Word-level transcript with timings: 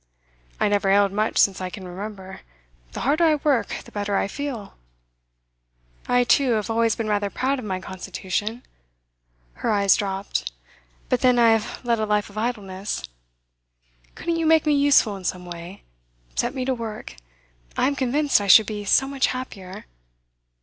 'I 0.59 0.69
never 0.69 0.89
ailed 0.89 1.11
much 1.11 1.37
since 1.37 1.61
I 1.61 1.69
can 1.69 1.87
remember. 1.87 2.41
The 2.93 3.01
harder 3.01 3.23
I 3.23 3.35
work, 3.35 3.67
the 3.85 3.91
better 3.91 4.15
I 4.17 4.27
feel.' 4.27 4.73
'I, 6.07 6.23
too, 6.23 6.53
have 6.53 6.71
always 6.71 6.95
been 6.95 7.07
rather 7.07 7.29
proud 7.29 7.59
of 7.59 7.65
my 7.65 7.79
constitution.' 7.79 8.63
Her 9.61 9.69
eyes 9.69 9.95
dropped. 9.95 10.51
'But 11.07 11.21
then 11.21 11.37
I 11.37 11.51
have 11.51 11.85
led 11.85 11.99
a 11.99 12.07
life 12.07 12.31
of 12.31 12.37
idleness. 12.39 13.03
Couldn't 14.15 14.37
you 14.37 14.47
make 14.47 14.65
me 14.65 14.73
useful 14.73 15.15
in 15.17 15.23
some 15.23 15.45
way? 15.45 15.83
Set 16.35 16.55
me 16.55 16.65
to 16.65 16.73
work! 16.73 17.15
I 17.77 17.85
am 17.85 17.95
convinced 17.95 18.41
I 18.41 18.47
should 18.47 18.65
be 18.65 18.83
so 18.85 19.07
much 19.07 19.27
happier. 19.27 19.85